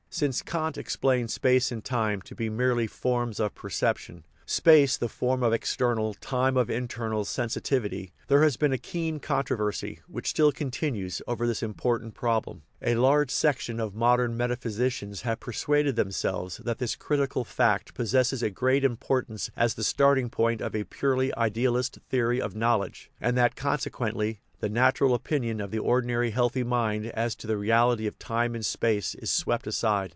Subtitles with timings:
[0.13, 4.25] Since Kant explained space and time to be merely" forms of perception"
[4.59, 10.01] space the form of external, time of internal, sensitivity there has been a keen controversy,
[10.07, 12.63] which still continues, over this important problem.
[12.81, 18.49] A large section of modern metaphysicians have persuaded themselves that this "critical fact" possesses a
[18.49, 23.55] great importance as the starting point of "a purely idealist theory of knowledge," and that,
[23.55, 28.19] con sequently, the natural opinion of the ordinary healthy mind as to the reality of
[28.19, 30.07] time and space is swept aside.